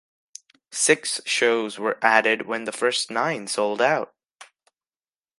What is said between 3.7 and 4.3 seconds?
out.